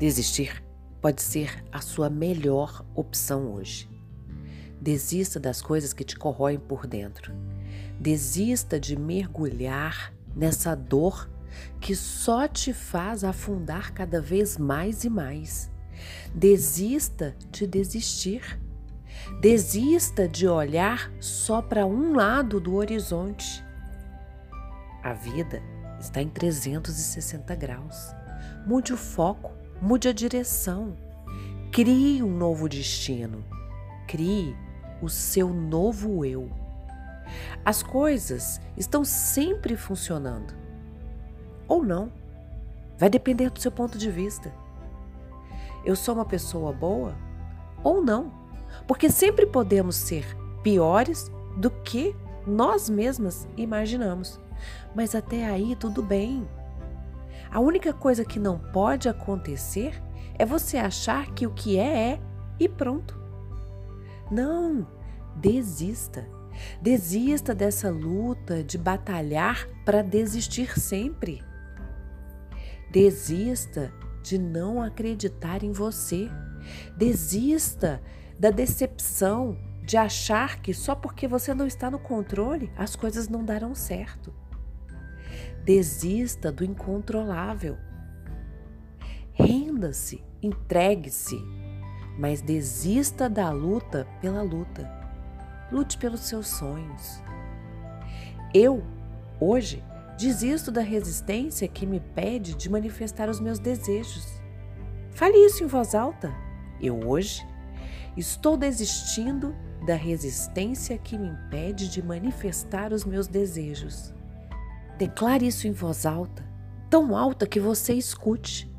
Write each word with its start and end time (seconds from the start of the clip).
Desistir 0.00 0.64
pode 0.98 1.20
ser 1.20 1.62
a 1.70 1.82
sua 1.82 2.08
melhor 2.08 2.82
opção 2.94 3.52
hoje. 3.52 3.86
Desista 4.80 5.38
das 5.38 5.60
coisas 5.60 5.92
que 5.92 6.02
te 6.02 6.16
corroem 6.16 6.58
por 6.58 6.86
dentro. 6.86 7.34
Desista 8.00 8.80
de 8.80 8.98
mergulhar 8.98 10.10
nessa 10.34 10.74
dor 10.74 11.28
que 11.78 11.94
só 11.94 12.48
te 12.48 12.72
faz 12.72 13.24
afundar 13.24 13.92
cada 13.92 14.22
vez 14.22 14.56
mais 14.56 15.04
e 15.04 15.10
mais. 15.10 15.70
Desista 16.34 17.36
de 17.50 17.66
desistir. 17.66 18.58
Desista 19.42 20.26
de 20.26 20.48
olhar 20.48 21.12
só 21.20 21.60
para 21.60 21.84
um 21.84 22.14
lado 22.14 22.58
do 22.58 22.76
horizonte. 22.76 23.62
A 25.02 25.12
vida 25.12 25.62
está 26.00 26.22
em 26.22 26.28
360 26.30 27.54
graus. 27.54 28.14
Mude 28.66 28.94
o 28.94 28.96
foco, 28.96 29.59
mude 29.80 30.08
a 30.08 30.12
direção. 30.12 30.96
Crie 31.72 32.22
um 32.22 32.30
novo 32.30 32.68
destino. 32.68 33.44
Crie 34.06 34.56
o 35.00 35.08
seu 35.08 35.48
novo 35.48 36.24
eu. 36.24 36.50
As 37.64 37.82
coisas 37.82 38.60
estão 38.76 39.04
sempre 39.04 39.76
funcionando. 39.76 40.54
Ou 41.68 41.84
não. 41.84 42.12
Vai 42.98 43.08
depender 43.08 43.50
do 43.50 43.60
seu 43.60 43.70
ponto 43.70 43.96
de 43.96 44.10
vista. 44.10 44.52
Eu 45.84 45.96
sou 45.96 46.14
uma 46.14 46.24
pessoa 46.24 46.72
boa 46.72 47.14
ou 47.82 48.02
não. 48.02 48.32
Porque 48.86 49.08
sempre 49.08 49.46
podemos 49.46 49.96
ser 49.96 50.36
piores 50.62 51.30
do 51.56 51.70
que 51.70 52.14
nós 52.46 52.90
mesmas 52.90 53.48
imaginamos. 53.56 54.38
Mas 54.94 55.14
até 55.14 55.46
aí 55.46 55.76
tudo 55.76 56.02
bem. 56.02 56.46
A 57.50 57.58
única 57.58 57.92
coisa 57.92 58.24
que 58.24 58.38
não 58.38 58.58
pode 58.58 59.08
acontecer 59.08 60.00
é 60.38 60.46
você 60.46 60.78
achar 60.78 61.32
que 61.34 61.46
o 61.46 61.50
que 61.50 61.78
é 61.78 62.12
é 62.12 62.20
e 62.58 62.68
pronto. 62.68 63.18
Não, 64.30 64.86
desista. 65.36 66.28
Desista 66.80 67.54
dessa 67.54 67.90
luta 67.90 68.62
de 68.62 68.78
batalhar 68.78 69.66
para 69.84 70.02
desistir 70.02 70.78
sempre. 70.78 71.42
Desista 72.90 73.92
de 74.22 74.38
não 74.38 74.82
acreditar 74.82 75.64
em 75.64 75.72
você. 75.72 76.30
Desista 76.96 78.00
da 78.38 78.50
decepção 78.50 79.58
de 79.82 79.96
achar 79.96 80.60
que 80.60 80.72
só 80.72 80.94
porque 80.94 81.26
você 81.26 81.52
não 81.52 81.66
está 81.66 81.90
no 81.90 81.98
controle 81.98 82.70
as 82.76 82.94
coisas 82.94 83.28
não 83.28 83.44
darão 83.44 83.74
certo. 83.74 84.32
Desista 85.72 86.50
do 86.50 86.64
incontrolável. 86.64 87.78
Renda-se, 89.32 90.20
entregue-se, 90.42 91.40
mas 92.18 92.42
desista 92.42 93.30
da 93.30 93.52
luta 93.52 94.04
pela 94.20 94.42
luta. 94.42 94.90
Lute 95.70 95.96
pelos 95.96 96.22
seus 96.22 96.48
sonhos. 96.48 97.22
Eu, 98.52 98.82
hoje, 99.38 99.80
desisto 100.18 100.72
da 100.72 100.80
resistência 100.80 101.68
que 101.68 101.86
me 101.86 102.00
pede 102.00 102.56
de 102.56 102.68
manifestar 102.68 103.28
os 103.28 103.38
meus 103.38 103.60
desejos. 103.60 104.42
Fale 105.12 105.36
isso 105.36 105.62
em 105.62 105.68
voz 105.68 105.94
alta. 105.94 106.34
Eu, 106.80 106.98
hoje, 107.06 107.46
estou 108.16 108.56
desistindo 108.56 109.54
da 109.86 109.94
resistência 109.94 110.98
que 110.98 111.16
me 111.16 111.28
impede 111.28 111.88
de 111.88 112.02
manifestar 112.02 112.92
os 112.92 113.04
meus 113.04 113.28
desejos. 113.28 114.12
Declare 115.00 115.46
isso 115.46 115.66
em 115.66 115.72
voz 115.72 116.04
alta, 116.04 116.46
tão 116.90 117.16
alta 117.16 117.46
que 117.46 117.58
você 117.58 117.94
escute, 117.94 118.70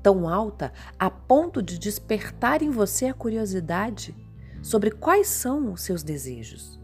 tão 0.00 0.28
alta 0.28 0.72
a 0.96 1.10
ponto 1.10 1.60
de 1.60 1.80
despertar 1.80 2.62
em 2.62 2.70
você 2.70 3.06
a 3.06 3.12
curiosidade 3.12 4.14
sobre 4.62 4.92
quais 4.92 5.26
são 5.26 5.72
os 5.72 5.80
seus 5.80 6.04
desejos. 6.04 6.80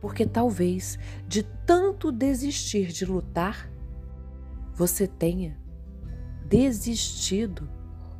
Porque 0.00 0.24
talvez, 0.24 0.98
de 1.28 1.42
tanto 1.42 2.10
desistir 2.10 2.86
de 2.86 3.04
lutar, 3.04 3.70
você 4.72 5.06
tenha 5.06 5.60
desistido 6.46 7.68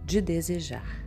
de 0.04 0.20
desejar. 0.20 1.02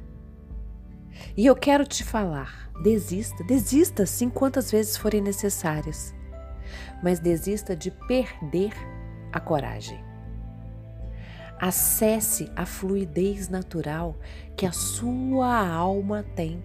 E 1.38 1.46
eu 1.46 1.56
quero 1.56 1.86
te 1.86 2.04
falar: 2.04 2.72
desista, 2.82 3.44
desista 3.44 4.08
sim 4.08 4.28
quantas 4.28 4.72
vezes 4.72 4.98
forem 4.98 5.22
necessárias 5.22 6.18
mas 7.04 7.20
desista 7.20 7.76
de 7.76 7.92
perder 7.92 8.74
a 9.32 9.40
coragem. 9.40 10.04
Acesse 11.60 12.50
a 12.56 12.66
fluidez 12.66 13.50
natural 13.50 14.16
que 14.56 14.66
a 14.66 14.72
sua 14.72 15.68
alma 15.68 16.24
tem. 16.36 16.64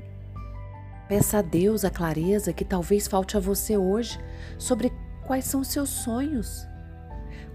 Peça 1.09 1.39
a 1.39 1.43
Deus 1.43 1.85
a 1.85 1.91
clareza 1.91 2.53
que 2.53 2.65
talvez 2.65 3.09
falte 3.09 3.37
a 3.37 3.41
você 3.41 3.77
hoje 3.77 4.19
sobre 4.57 4.93
quais 5.27 5.45
são 5.45 5.65
seus 5.65 5.91
sonhos, 5.91 6.67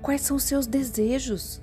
quais 0.01 0.22
são 0.22 0.38
seus 0.38 0.67
desejos. 0.67 1.61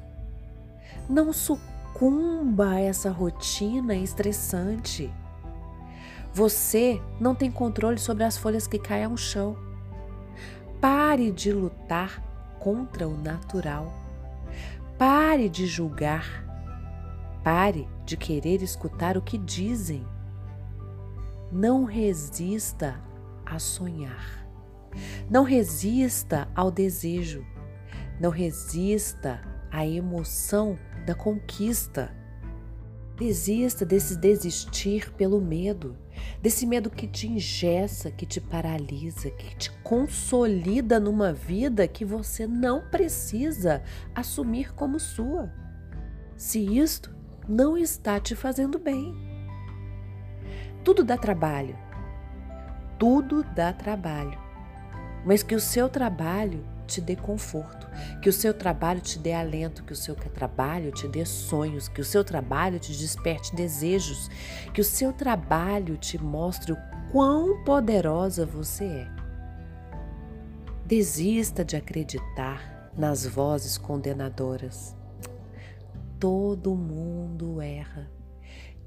Não 1.09 1.33
sucumba 1.33 2.71
a 2.71 2.81
essa 2.81 3.11
rotina 3.11 3.95
estressante. 3.95 5.13
Você 6.33 7.01
não 7.21 7.35
tem 7.35 7.51
controle 7.51 7.99
sobre 7.99 8.25
as 8.25 8.37
folhas 8.37 8.67
que 8.67 8.79
caem 8.79 9.05
ao 9.05 9.17
chão. 9.17 9.66
Pare 10.81 11.31
de 11.31 11.53
lutar 11.53 12.23
contra 12.59 13.09
o 13.09 13.17
natural. 13.17 13.93
Pare 14.99 15.49
de 15.49 15.67
julgar. 15.67 16.45
Pare 17.43 17.89
de 18.05 18.17
querer 18.17 18.63
escutar 18.63 19.17
o 19.17 19.23
que 19.23 19.39
dizem. 19.39 20.07
Não 21.51 21.85
resista 21.85 23.01
a 23.45 23.59
sonhar. 23.59 24.47
Não 25.31 25.45
resista 25.45 26.49
ao 26.55 26.71
desejo. 26.71 27.45
Não 28.21 28.31
resista 28.31 29.41
à 29.71 29.87
emoção 29.87 30.79
da 31.07 31.15
conquista. 31.15 32.15
Desista 33.17 33.87
desse 33.87 34.15
desistir 34.17 35.11
pelo 35.13 35.41
medo, 35.41 35.97
desse 36.43 36.67
medo 36.67 36.91
que 36.91 37.07
te 37.07 37.27
ingessa, 37.27 38.11
que 38.11 38.27
te 38.27 38.43
paralisa, 38.43 39.31
que 39.31 39.57
te 39.57 39.73
consolida 39.83 41.01
numa 41.01 41.33
vida 41.33 41.89
que 41.89 42.05
você 42.05 42.47
não 42.47 42.83
precisa 42.91 43.83
assumir 44.15 44.75
como 44.75 45.01
sua. 45.01 45.51
Se 46.37 46.59
isto 46.59 47.17
não 47.49 47.79
está 47.79 48.21
te 48.21 48.35
fazendo 48.35 48.79
bem. 48.79 49.15
Tudo 50.85 51.03
dá 51.03 51.17
trabalho. 51.17 51.77
Tudo 52.99 53.43
dá 53.43 53.73
trabalho. 53.73 54.39
Mas 55.25 55.43
que 55.43 55.55
o 55.55 55.61
seu 55.61 55.89
trabalho 55.89 56.76
te 56.87 57.01
dê 57.01 57.17
conforto, 57.17 57.89
que 58.23 58.29
o 58.29 58.33
seu 58.33 58.55
trabalho 58.55 59.01
te 59.01 59.19
dê 59.19 59.33
alento, 59.33 59.85
que 59.85 59.93
o 59.93 59.97
seu 59.97 60.15
trabalho 60.15 60.93
te 60.93 61.09
dê 61.09 61.25
sonhos, 61.25 61.89
que 61.89 62.01
o 62.01 62.05
seu 62.05 62.25
trabalho 62.25 62.79
te 62.79 62.93
desperte 62.93 63.55
desejos, 63.55 64.31
que 64.73 64.81
o 64.81 64.85
seu 64.85 65.13
trabalho 65.13 65.97
te 65.97 66.17
mostre 66.17 66.73
o 66.73 66.79
quão 67.11 67.65
poderosa 67.65 68.47
você 68.47 68.85
é. 68.85 69.09
Desista 70.87 71.65
de 71.65 71.77
acreditar 71.77 72.91
nas 72.97 73.27
vozes 73.27 73.77
condenadoras. 73.77 74.97
Todo 76.19 76.75
mundo 76.75 77.61
erra. 77.61 78.11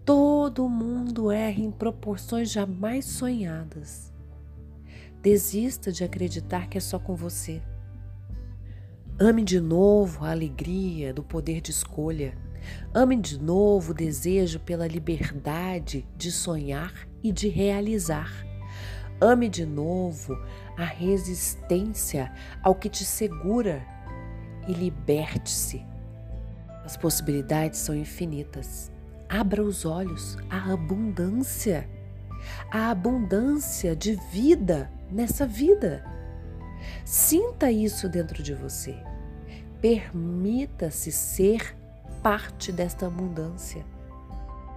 Todo 0.04 0.68
mundo 0.68 1.32
erra 1.32 1.60
em 1.60 1.72
proporções 1.72 2.50
jamais 2.52 3.06
sonhadas. 3.06 4.12
Desista 5.22 5.92
de 5.92 6.04
acreditar 6.04 6.68
que 6.68 6.78
é 6.78 6.82
só 6.82 6.98
com 6.98 7.16
você. 7.16 7.62
Ame 9.22 9.44
de 9.44 9.60
novo 9.60 10.24
a 10.24 10.32
alegria 10.32 11.14
do 11.14 11.22
poder 11.22 11.60
de 11.60 11.72
escolha. 11.72 12.38
Ame 12.94 13.18
de 13.18 13.38
novo 13.38 13.92
o 13.92 13.94
desejo 13.94 14.62
pela 14.62 14.88
liberdade 14.88 16.08
de 16.16 16.32
sonhar 16.32 16.94
e 17.22 17.30
de 17.30 17.50
realizar. 17.50 18.32
Ame 19.20 19.50
de 19.50 19.66
novo 19.66 20.42
a 20.78 20.86
resistência 20.86 22.32
ao 22.64 22.74
que 22.74 22.88
te 22.88 23.04
segura 23.04 23.86
e 24.66 24.72
liberte-se. 24.72 25.86
As 26.86 26.96
possibilidades 26.96 27.82
são 27.82 27.94
infinitas. 27.94 28.90
Abra 29.28 29.62
os 29.62 29.84
olhos 29.84 30.38
à 30.50 30.72
abundância, 30.72 31.90
à 32.72 32.90
abundância 32.90 33.94
de 33.98 34.16
vida 34.32 34.90
nessa 35.12 35.46
vida. 35.46 36.06
Sinta 37.04 37.70
isso 37.70 38.08
dentro 38.08 38.42
de 38.42 38.54
você. 38.54 39.09
Permita-se 39.82 41.12
ser 41.12 41.76
parte 42.22 42.72
desta 42.72 43.08
abundância. 43.08 43.86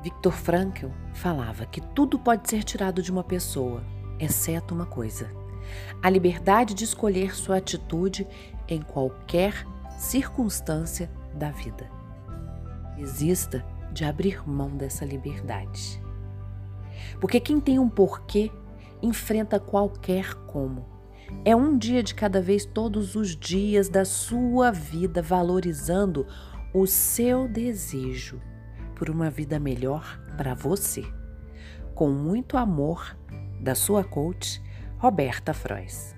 Viktor 0.03 0.33
Frankl 0.33 0.89
falava 1.15 1.67
que 1.67 1.81
tudo 1.81 2.19
pode 2.19 2.49
ser 2.49 2.63
tirado 2.63 3.03
de 3.03 3.11
uma 3.11 3.25
pessoa, 3.25 3.83
exceto 4.19 4.75
uma 4.75 4.87
coisa: 4.87 5.29
a 6.03 6.09
liberdade 6.09 6.75
de 6.75 6.85
escolher 6.85 7.35
sua 7.35 7.57
atitude 7.57 8.27
em 8.69 8.81
qualquer 8.81 9.67
circunstância 9.99 11.11
da 11.35 11.51
vida. 11.51 11.91
Exista 12.97 13.65
de 13.93 14.05
abrir 14.05 14.49
mão 14.49 14.71
dessa 14.71 15.05
liberdade. 15.05 16.01
Porque 17.21 17.41
quem 17.41 17.61
tem 17.61 17.79
um 17.79 17.89
porquê 17.89 18.51
enfrenta 19.03 19.59
qualquer 19.59 20.35
como. 20.47 20.92
É 21.45 21.57
um 21.57 21.77
dia 21.77 22.03
de 22.03 22.15
cada 22.15 22.41
vez, 22.41 22.65
todos 22.65 23.17
os 23.17 23.37
dias 23.37 23.89
da 23.89 24.05
sua 24.05 24.71
vida, 24.71 25.21
valorizando 25.21 26.27
o 26.73 26.87
seu 26.87 27.49
desejo 27.49 28.41
por 28.95 29.11
uma 29.11 29.29
vida 29.29 29.59
melhor 29.59 30.21
para 30.37 30.55
você. 30.55 31.05
Com 31.95 32.11
muito 32.11 32.57
amor, 32.57 33.17
da 33.61 33.75
sua 33.75 34.05
coach, 34.05 34.63
Roberta 34.99 35.53
Frois. 35.53 36.15